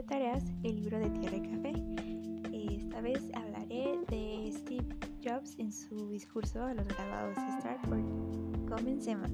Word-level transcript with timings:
de 0.00 0.06
tareas 0.06 0.44
el 0.62 0.76
libro 0.76 0.98
de 0.98 1.10
Tierra 1.10 1.36
y 1.36 1.42
Café. 1.42 1.72
Esta 2.54 3.02
vez 3.02 3.20
hablaré 3.34 3.98
de 4.08 4.50
Steve 4.50 4.96
Jobs 5.22 5.58
en 5.58 5.70
su 5.70 6.08
discurso 6.08 6.62
a 6.62 6.72
los 6.72 6.88
graduados 6.88 7.36
de 7.36 7.48
Stanford. 7.58 8.66
Comencemos. 8.66 9.30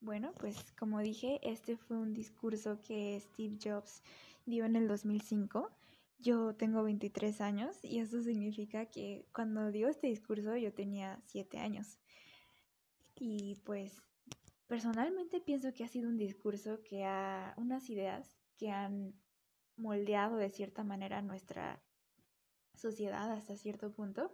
Bueno, 0.00 0.32
pues 0.38 0.72
como 0.78 1.00
dije, 1.00 1.40
este 1.42 1.76
fue 1.76 1.96
un 1.96 2.12
discurso 2.12 2.78
que 2.86 3.18
Steve 3.20 3.58
Jobs 3.60 4.00
dio 4.46 4.64
en 4.64 4.76
el 4.76 4.86
2005 4.86 5.72
yo 6.18 6.54
tengo 6.54 6.82
23 6.82 7.40
años 7.40 7.78
y 7.82 7.98
eso 7.98 8.22
significa 8.22 8.86
que 8.86 9.26
cuando 9.32 9.70
dio 9.70 9.88
este 9.88 10.06
discurso 10.06 10.56
yo 10.56 10.72
tenía 10.72 11.20
7 11.26 11.58
años. 11.58 11.98
Y 13.16 13.56
pues 13.64 14.02
personalmente 14.66 15.40
pienso 15.40 15.72
que 15.72 15.84
ha 15.84 15.88
sido 15.88 16.08
un 16.08 16.16
discurso 16.16 16.82
que 16.82 17.04
ha, 17.04 17.54
unas 17.56 17.88
ideas 17.90 18.36
que 18.56 18.70
han 18.70 19.14
moldeado 19.76 20.36
de 20.36 20.50
cierta 20.50 20.84
manera 20.84 21.22
nuestra 21.22 21.82
sociedad 22.74 23.30
hasta 23.32 23.56
cierto 23.56 23.92
punto. 23.92 24.32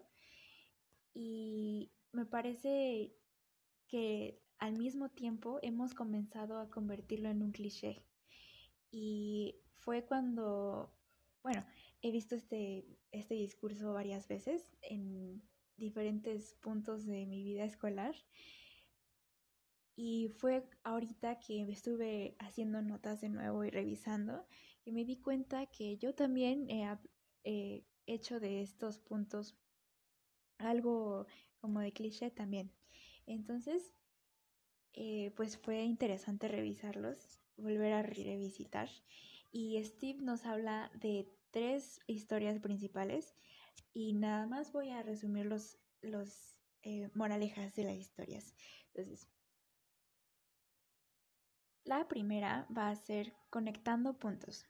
Y 1.12 1.92
me 2.12 2.24
parece 2.26 3.14
que 3.88 4.40
al 4.58 4.76
mismo 4.76 5.08
tiempo 5.08 5.58
hemos 5.62 5.94
comenzado 5.94 6.58
a 6.58 6.70
convertirlo 6.70 7.28
en 7.28 7.42
un 7.42 7.52
cliché. 7.52 8.04
Y 8.90 9.60
fue 9.76 10.04
cuando 10.04 10.92
bueno, 11.42 11.64
he 12.02 12.10
visto 12.10 12.34
este, 12.34 12.86
este 13.12 13.34
discurso 13.34 13.92
varias 13.92 14.28
veces 14.28 14.76
en 14.82 15.42
diferentes 15.76 16.54
puntos 16.60 17.06
de 17.06 17.26
mi 17.26 17.42
vida 17.42 17.64
escolar. 17.64 18.14
Y 19.96 20.28
fue 20.28 20.68
ahorita 20.82 21.40
que 21.40 21.62
estuve 21.62 22.36
haciendo 22.38 22.80
notas 22.80 23.20
de 23.20 23.28
nuevo 23.28 23.64
y 23.64 23.70
revisando 23.70 24.46
que 24.82 24.92
me 24.92 25.04
di 25.04 25.20
cuenta 25.20 25.66
que 25.66 25.98
yo 25.98 26.14
también 26.14 26.68
he 26.70 27.84
hecho 28.06 28.40
de 28.40 28.62
estos 28.62 28.98
puntos 28.98 29.58
algo 30.58 31.26
como 31.60 31.80
de 31.80 31.92
cliché 31.92 32.30
también. 32.30 32.72
Entonces, 33.26 33.92
eh, 34.92 35.32
pues 35.36 35.58
fue 35.58 35.82
interesante 35.82 36.48
revisarlos, 36.48 37.38
volver 37.56 37.92
a 37.92 38.02
revisitar 38.02 38.88
y 39.52 39.82
Steve 39.84 40.22
nos 40.22 40.46
habla 40.46 40.90
de 40.94 41.28
tres 41.50 42.00
historias 42.06 42.58
principales 42.60 43.34
y 43.92 44.12
nada 44.12 44.46
más 44.46 44.72
voy 44.72 44.90
a 44.90 45.02
resumir 45.02 45.46
los, 45.46 45.78
los 46.02 46.56
eh, 46.82 47.10
moralejas 47.14 47.74
de 47.74 47.84
las 47.84 47.96
historias. 47.96 48.54
Entonces, 48.94 49.28
la 51.84 52.06
primera 52.06 52.66
va 52.76 52.90
a 52.90 52.96
ser 52.96 53.34
conectando 53.50 54.18
puntos. 54.18 54.66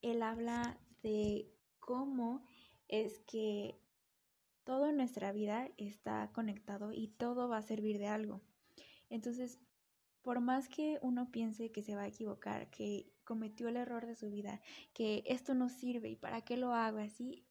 Él 0.00 0.22
habla 0.22 0.78
de 1.02 1.52
cómo 1.80 2.44
es 2.88 3.18
que 3.20 3.80
todo 4.64 4.88
en 4.88 4.96
nuestra 4.96 5.32
vida 5.32 5.70
está 5.76 6.30
conectado 6.32 6.92
y 6.92 7.08
todo 7.08 7.48
va 7.48 7.58
a 7.58 7.62
servir 7.62 7.98
de 7.98 8.06
algo. 8.06 8.40
Entonces, 9.10 9.60
por 10.22 10.40
más 10.40 10.68
que 10.68 10.98
uno 11.02 11.30
piense 11.30 11.72
que 11.72 11.82
se 11.82 11.94
va 11.94 12.02
a 12.02 12.08
equivocar, 12.08 12.70
que 12.70 13.12
cometió 13.24 13.68
el 13.68 13.76
error 13.76 14.06
de 14.06 14.16
su 14.16 14.30
vida, 14.30 14.60
que 14.94 15.22
esto 15.26 15.54
no 15.54 15.68
sirve 15.68 16.10
y 16.10 16.16
para 16.16 16.42
qué 16.42 16.56
lo 16.56 16.72
hago 16.72 16.98
así, 16.98 17.46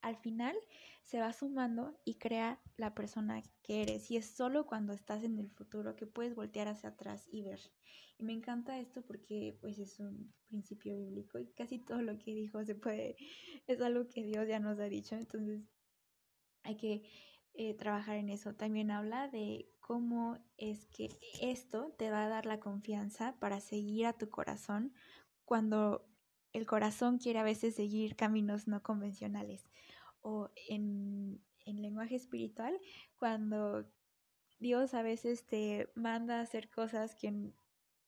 al 0.00 0.16
final 0.16 0.56
se 1.04 1.20
va 1.20 1.32
sumando 1.32 2.00
y 2.04 2.16
crea 2.16 2.60
la 2.76 2.94
persona 2.94 3.42
que 3.62 3.82
eres. 3.82 4.10
Y 4.10 4.16
es 4.16 4.26
solo 4.26 4.66
cuando 4.66 4.92
estás 4.92 5.22
en 5.22 5.38
el 5.38 5.50
futuro 5.50 5.96
que 5.96 6.06
puedes 6.06 6.34
voltear 6.34 6.68
hacia 6.68 6.90
atrás 6.90 7.28
y 7.30 7.42
ver. 7.42 7.60
Y 8.18 8.24
me 8.24 8.32
encanta 8.32 8.78
esto 8.78 9.02
porque 9.02 9.56
pues 9.60 9.78
es 9.78 9.98
un 10.00 10.32
principio 10.48 10.96
bíblico 10.96 11.38
y 11.38 11.46
casi 11.52 11.78
todo 11.78 12.02
lo 12.02 12.18
que 12.18 12.34
dijo 12.34 12.64
se 12.64 12.74
puede, 12.74 13.16
es 13.66 13.80
algo 13.80 14.08
que 14.08 14.24
Dios 14.24 14.46
ya 14.48 14.60
nos 14.60 14.78
ha 14.80 14.84
dicho. 14.84 15.14
Entonces 15.14 15.62
hay 16.64 16.76
que 16.76 17.02
eh, 17.54 17.74
trabajar 17.74 18.16
en 18.16 18.30
eso. 18.30 18.54
También 18.54 18.90
habla 18.90 19.28
de 19.28 19.68
cómo 19.80 20.38
es 20.56 20.86
que 20.86 21.10
esto 21.40 21.94
te 21.98 22.10
va 22.10 22.24
a 22.24 22.28
dar 22.28 22.46
la 22.46 22.60
confianza 22.60 23.36
para 23.40 23.60
seguir 23.60 24.06
a 24.06 24.12
tu 24.12 24.30
corazón 24.30 24.94
cuando 25.44 26.08
el 26.52 26.66
corazón 26.66 27.18
quiere 27.18 27.40
a 27.40 27.44
veces 27.44 27.74
seguir 27.74 28.16
caminos 28.16 28.68
no 28.68 28.82
convencionales. 28.82 29.68
O 30.20 30.50
en, 30.68 31.42
en 31.66 31.82
lenguaje 31.82 32.14
espiritual, 32.14 32.78
cuando 33.16 33.86
Dios 34.58 34.94
a 34.94 35.02
veces 35.02 35.46
te 35.46 35.90
manda 35.94 36.38
a 36.38 36.42
hacer 36.42 36.70
cosas 36.70 37.14
que 37.14 37.52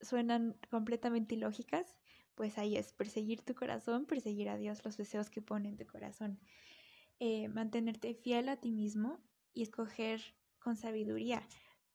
suenan 0.01 0.57
completamente 0.71 1.35
ilógicas, 1.35 1.97
pues 2.35 2.59
ahí 2.59 2.77
es 2.77 2.93
perseguir 2.93 3.43
tu 3.43 3.55
corazón, 3.55 4.07
perseguir 4.07 4.49
a 4.49 4.57
Dios, 4.57 4.85
los 4.85 4.97
deseos 4.97 5.31
que 5.31 5.43
pone 5.43 5.69
en 5.69 5.77
tu 5.77 5.87
corazón. 5.87 6.41
Eh, 7.21 7.49
mantenerte 7.49 8.15
fiel 8.15 8.49
a 8.49 8.57
ti 8.57 8.73
mismo 8.73 9.21
y 9.55 9.63
escoger 9.63 10.21
con 10.59 10.77
sabiduría 10.77 11.43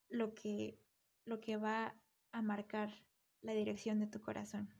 lo 0.08 0.34
que, 0.34 0.80
lo 1.26 1.40
que 1.40 1.58
va 1.58 1.96
a 2.32 2.42
marcar 2.42 2.92
la 3.42 3.54
dirección 3.54 4.00
de 4.00 4.08
tu 4.08 4.22
corazón. 4.22 4.74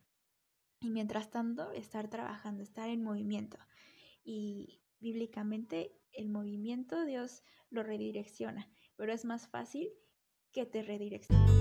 Y 0.80 0.90
mientras 0.90 1.30
tanto, 1.30 1.70
estar 1.72 2.08
trabajando, 2.08 2.62
estar 2.62 2.88
en 2.88 3.04
movimiento. 3.04 3.58
Y 4.24 4.82
bíblicamente 4.98 5.96
el 6.12 6.28
movimiento 6.28 7.04
Dios 7.04 7.44
lo 7.68 7.82
redirecciona, 7.82 8.68
pero 8.96 9.12
es 9.12 9.24
más 9.24 9.46
fácil 9.46 9.92
que 10.50 10.66
te 10.66 10.82
redireccione. 10.82 11.60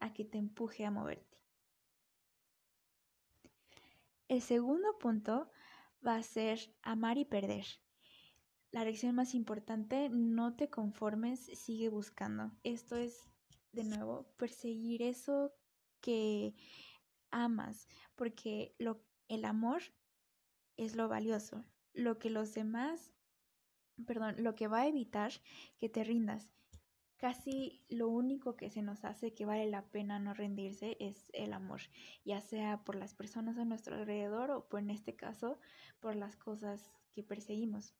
a 0.00 0.12
que 0.12 0.24
te 0.24 0.38
empuje 0.38 0.84
a 0.84 0.90
moverte. 0.90 1.36
El 4.28 4.42
segundo 4.42 4.98
punto 4.98 5.50
va 6.04 6.16
a 6.16 6.22
ser 6.22 6.74
amar 6.82 7.16
y 7.16 7.24
perder. 7.24 7.64
La 8.72 8.84
lección 8.84 9.14
más 9.14 9.34
importante, 9.34 10.08
no 10.10 10.56
te 10.56 10.68
conformes, 10.68 11.40
sigue 11.54 11.88
buscando. 11.88 12.50
Esto 12.64 12.96
es, 12.96 13.30
de 13.70 13.84
nuevo, 13.84 14.26
perseguir 14.36 15.02
eso 15.02 15.54
que 16.00 16.56
amas, 17.30 17.88
porque 18.16 18.74
lo, 18.78 19.04
el 19.28 19.44
amor 19.44 19.82
es 20.76 20.96
lo 20.96 21.08
valioso, 21.08 21.64
lo 21.92 22.18
que 22.18 22.28
los 22.28 22.52
demás, 22.52 23.12
perdón, 24.06 24.42
lo 24.42 24.56
que 24.56 24.66
va 24.66 24.80
a 24.80 24.88
evitar 24.88 25.32
que 25.78 25.88
te 25.88 26.02
rindas. 26.02 26.50
Casi 27.18 27.86
lo 27.88 28.08
único 28.08 28.56
que 28.56 28.68
se 28.70 28.82
nos 28.82 29.04
hace 29.04 29.34
que 29.34 29.46
vale 29.46 29.66
la 29.70 29.90
pena 29.90 30.18
no 30.18 30.34
rendirse 30.34 30.98
es 31.00 31.30
el 31.32 31.54
amor, 31.54 31.80
ya 32.24 32.42
sea 32.42 32.84
por 32.84 32.94
las 32.94 33.14
personas 33.14 33.56
a 33.56 33.64
nuestro 33.64 33.96
alrededor 33.96 34.50
o 34.50 34.68
por 34.68 34.80
en 34.80 34.90
este 34.90 35.16
caso 35.16 35.58
por 35.98 36.14
las 36.14 36.36
cosas 36.36 36.92
que 37.12 37.22
perseguimos. 37.22 37.96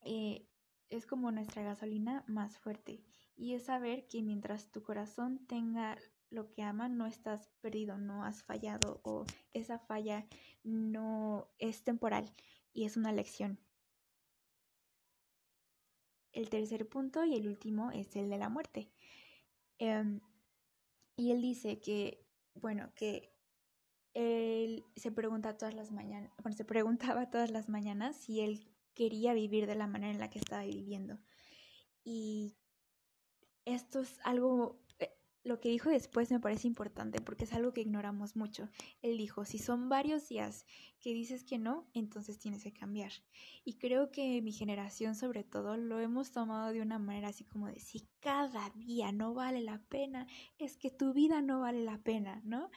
Eh, 0.00 0.48
es 0.88 1.06
como 1.06 1.30
nuestra 1.32 1.62
gasolina 1.62 2.24
más 2.28 2.58
fuerte 2.58 3.04
y 3.36 3.54
es 3.54 3.64
saber 3.66 4.06
que 4.08 4.22
mientras 4.22 4.70
tu 4.72 4.82
corazón 4.82 5.46
tenga 5.46 5.98
lo 6.30 6.50
que 6.50 6.62
ama, 6.62 6.88
no 6.88 7.06
estás 7.06 7.50
perdido, 7.60 7.98
no 7.98 8.24
has 8.24 8.42
fallado 8.42 9.00
o 9.04 9.26
esa 9.52 9.78
falla 9.78 10.26
no 10.62 11.54
es 11.58 11.84
temporal 11.84 12.34
y 12.72 12.84
es 12.86 12.96
una 12.96 13.12
lección. 13.12 13.71
El 16.32 16.48
tercer 16.48 16.88
punto 16.88 17.24
y 17.24 17.34
el 17.34 17.46
último 17.46 17.90
es 17.90 18.16
el 18.16 18.30
de 18.30 18.38
la 18.38 18.48
muerte. 18.48 18.90
Em, 19.78 20.20
y 21.16 21.30
él 21.30 21.42
dice 21.42 21.80
que, 21.80 22.26
bueno, 22.54 22.92
que 22.94 23.32
él 24.14 24.84
se 24.96 25.10
pregunta 25.12 25.56
todas 25.56 25.74
las 25.74 25.90
mañanas, 25.92 26.32
bueno, 26.42 26.56
se 26.56 26.64
preguntaba 26.64 27.30
todas 27.30 27.50
las 27.50 27.68
mañanas 27.68 28.16
si 28.16 28.40
él 28.40 28.68
quería 28.94 29.32
vivir 29.34 29.66
de 29.66 29.74
la 29.74 29.86
manera 29.86 30.12
en 30.12 30.20
la 30.20 30.30
que 30.30 30.38
estaba 30.38 30.64
viviendo. 30.64 31.18
Y 32.04 32.56
esto 33.64 34.00
es 34.00 34.18
algo, 34.24 34.80
lo 35.44 35.60
que 35.60 35.68
dijo 35.68 35.90
después 35.90 36.30
me 36.30 36.40
parece 36.40 36.68
importante 36.68 37.20
porque 37.20 37.44
es 37.44 37.52
algo 37.52 37.72
que 37.72 37.80
ignoramos 37.80 38.36
mucho. 38.36 38.68
Él 39.00 39.16
dijo, 39.18 39.44
si 39.44 39.58
son 39.58 39.88
varios 39.88 40.28
días 40.28 40.66
que 41.00 41.12
dices 41.12 41.44
que 41.44 41.58
no, 41.58 41.88
entonces 41.94 42.38
tienes 42.38 42.62
que 42.62 42.72
cambiar. 42.72 43.12
Y 43.64 43.74
creo 43.74 44.12
que 44.12 44.40
mi 44.42 44.52
generación 44.52 45.14
sobre 45.14 45.42
todo 45.42 45.76
lo 45.76 45.98
hemos 45.98 46.30
tomado 46.30 46.72
de 46.72 46.80
una 46.80 46.98
manera 46.98 47.28
así 47.28 47.44
como 47.44 47.66
de, 47.66 47.80
si 47.80 48.08
cada 48.20 48.70
día 48.70 49.10
no 49.10 49.34
vale 49.34 49.62
la 49.62 49.78
pena, 49.88 50.26
es 50.58 50.76
que 50.76 50.90
tu 50.90 51.12
vida 51.12 51.42
no 51.42 51.60
vale 51.60 51.82
la 51.82 51.98
pena, 51.98 52.40
¿no? 52.44 52.70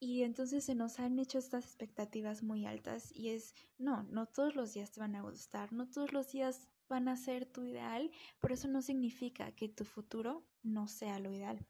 Y 0.00 0.22
entonces 0.22 0.64
se 0.64 0.74
nos 0.74 0.98
han 0.98 1.18
hecho 1.18 1.38
estas 1.38 1.64
expectativas 1.64 2.42
muy 2.42 2.64
altas 2.64 3.12
y 3.14 3.28
es, 3.28 3.54
no, 3.78 4.02
no 4.04 4.26
todos 4.26 4.56
los 4.56 4.72
días 4.72 4.90
te 4.90 5.00
van 5.00 5.14
a 5.14 5.22
gustar, 5.22 5.72
no 5.72 5.88
todos 5.88 6.12
los 6.12 6.32
días 6.32 6.68
van 6.88 7.06
a 7.06 7.16
ser 7.16 7.44
tu 7.46 7.64
ideal, 7.64 8.10
pero 8.40 8.54
eso 8.54 8.66
no 8.66 8.82
significa 8.82 9.52
que 9.52 9.68
tu 9.68 9.84
futuro 9.84 10.44
no 10.62 10.88
sea 10.88 11.18
lo 11.18 11.32
ideal. 11.32 11.66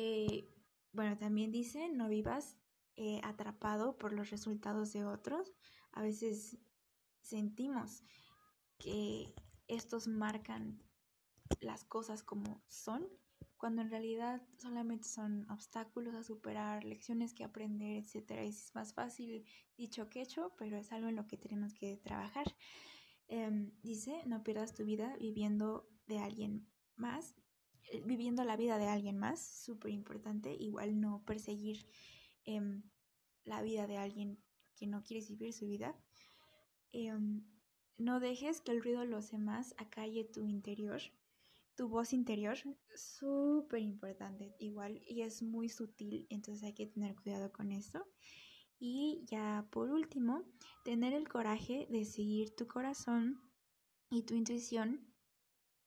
Eh, 0.00 0.48
bueno, 0.92 1.18
también 1.18 1.50
dice, 1.50 1.88
no 1.88 2.08
vivas 2.08 2.56
eh, 2.94 3.20
atrapado 3.24 3.98
por 3.98 4.12
los 4.12 4.30
resultados 4.30 4.92
de 4.92 5.04
otros. 5.04 5.56
A 5.90 6.02
veces 6.02 6.56
sentimos 7.20 8.04
que 8.78 9.34
estos 9.66 10.06
marcan 10.06 10.80
las 11.58 11.82
cosas 11.84 12.22
como 12.22 12.62
son, 12.68 13.08
cuando 13.56 13.82
en 13.82 13.90
realidad 13.90 14.40
solamente 14.56 15.08
son 15.08 15.50
obstáculos 15.50 16.14
a 16.14 16.22
superar, 16.22 16.84
lecciones 16.84 17.34
que 17.34 17.42
aprender, 17.42 17.96
etc. 17.96 18.30
Es 18.42 18.72
más 18.76 18.94
fácil 18.94 19.44
dicho 19.76 20.08
que 20.08 20.22
hecho, 20.22 20.54
pero 20.56 20.76
es 20.76 20.92
algo 20.92 21.08
en 21.08 21.16
lo 21.16 21.26
que 21.26 21.38
tenemos 21.38 21.74
que 21.74 21.96
trabajar. 21.96 22.54
Em, 23.26 23.72
dice, 23.82 24.22
no 24.26 24.44
pierdas 24.44 24.74
tu 24.74 24.84
vida 24.84 25.16
viviendo 25.18 25.90
de 26.06 26.20
alguien 26.20 26.68
más, 26.94 27.34
viviendo 28.04 28.44
la 28.44 28.56
vida 28.56 28.78
de 28.78 28.86
alguien 28.86 29.18
más, 29.18 29.40
súper 29.40 29.92
importante, 29.92 30.54
igual 30.54 31.00
no 31.00 31.24
perseguir 31.24 31.86
em, 32.44 32.82
la 33.44 33.62
vida 33.62 33.86
de 33.86 33.96
alguien 33.96 34.38
que 34.76 34.86
no 34.86 35.02
quieres 35.02 35.28
vivir 35.28 35.52
su 35.52 35.66
vida. 35.66 35.94
Em, 36.92 37.44
no 37.96 38.20
dejes 38.20 38.60
que 38.60 38.72
el 38.72 38.82
ruido 38.82 39.00
de 39.00 39.06
los 39.06 39.30
demás 39.30 39.74
acalle 39.78 40.24
tu 40.24 40.46
interior 40.46 41.00
tu 41.78 41.86
voz 41.86 42.12
interior, 42.12 42.58
súper 42.96 43.82
importante 43.82 44.52
igual 44.58 45.00
y 45.06 45.22
es 45.22 45.44
muy 45.44 45.68
sutil, 45.68 46.26
entonces 46.28 46.64
hay 46.64 46.72
que 46.72 46.86
tener 46.86 47.14
cuidado 47.14 47.52
con 47.52 47.70
eso. 47.70 48.04
Y 48.80 49.22
ya 49.26 49.64
por 49.70 49.88
último, 49.90 50.42
tener 50.84 51.12
el 51.12 51.28
coraje 51.28 51.86
de 51.88 52.04
seguir 52.04 52.56
tu 52.56 52.66
corazón 52.66 53.40
y 54.10 54.22
tu 54.24 54.34
intuición 54.34 55.06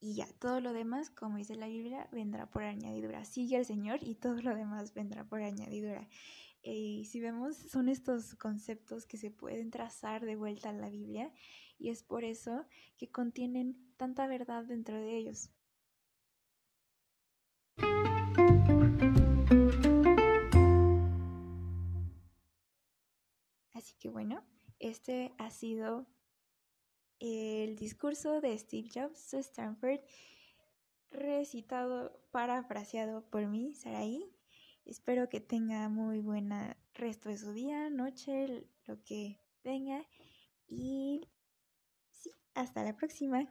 y 0.04 0.16
ya, 0.16 0.28
todo 0.40 0.60
lo 0.62 0.74
demás, 0.74 1.12
como 1.12 1.38
dice 1.38 1.56
la 1.56 1.68
Biblia, 1.68 2.10
vendrá 2.12 2.50
por 2.50 2.64
añadidura. 2.64 3.24
Sigue 3.24 3.58
al 3.58 3.66
Señor 3.66 4.00
y 4.02 4.16
todo 4.16 4.42
lo 4.42 4.56
demás 4.56 4.96
vendrá 4.96 5.24
por 5.24 5.44
añadidura. 5.44 6.10
Y 6.64 7.06
si 7.06 7.20
vemos, 7.20 7.56
son 7.56 7.88
estos 7.88 8.34
conceptos 8.34 9.06
que 9.06 9.18
se 9.18 9.30
pueden 9.30 9.70
trazar 9.70 10.26
de 10.26 10.36
vuelta 10.36 10.70
a 10.70 10.74
la 10.74 10.90
Biblia 10.90 11.32
y 11.78 11.90
es 11.90 12.02
por 12.02 12.24
eso 12.24 12.66
que 12.98 13.12
contienen 13.12 13.94
tanta 13.96 14.26
verdad 14.26 14.66
dentro 14.66 14.98
de 14.98 15.18
ellos. 15.18 15.52
Así 23.74 23.94
que 24.00 24.10
bueno, 24.10 24.44
este 24.80 25.34
ha 25.38 25.52
sido 25.52 26.08
el 27.22 27.76
discurso 27.76 28.42
de 28.42 28.58
Steve 28.58 28.90
Jobs 28.94 29.32
de 29.32 29.40
Stanford, 29.40 30.02
recitado, 31.12 32.20
parafraseado 32.32 33.24
por 33.30 33.46
mí, 33.46 33.76
Saraí. 33.76 34.26
Espero 34.86 35.30
que 35.30 35.40
tenga 35.40 35.88
muy 35.88 36.20
buena 36.20 36.76
resto 36.96 37.30
de 37.30 37.38
su 37.38 37.54
día, 37.54 37.90
noche, 37.90 38.66
lo 38.88 39.04
que 39.04 39.40
venga. 39.64 40.04
Y 40.68 41.30
sí, 42.10 42.32
hasta 42.56 42.84
la 42.84 42.98
próxima. 42.98 43.48